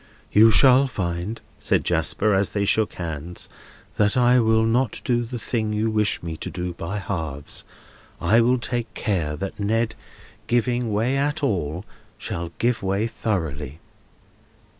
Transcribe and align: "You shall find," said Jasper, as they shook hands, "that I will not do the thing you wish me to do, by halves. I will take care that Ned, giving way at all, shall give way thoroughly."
"You 0.31 0.49
shall 0.49 0.87
find," 0.87 1.39
said 1.59 1.83
Jasper, 1.83 2.33
as 2.33 2.49
they 2.49 2.65
shook 2.65 2.93
hands, 2.93 3.47
"that 3.97 4.17
I 4.17 4.39
will 4.39 4.63
not 4.63 4.99
do 5.05 5.25
the 5.25 5.37
thing 5.37 5.73
you 5.73 5.91
wish 5.91 6.23
me 6.23 6.35
to 6.37 6.49
do, 6.49 6.73
by 6.73 6.97
halves. 6.97 7.63
I 8.19 8.41
will 8.41 8.57
take 8.57 8.91
care 8.95 9.35
that 9.35 9.59
Ned, 9.59 9.93
giving 10.47 10.91
way 10.91 11.15
at 11.17 11.43
all, 11.43 11.85
shall 12.17 12.51
give 12.57 12.81
way 12.81 13.05
thoroughly." 13.05 13.77